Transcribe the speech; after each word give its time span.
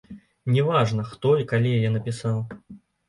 Не 0.53 0.61
важна, 0.69 1.05
хто 1.11 1.33
і 1.43 1.47
калі 1.51 1.75
яе 1.81 1.93
напісаў. 1.99 2.41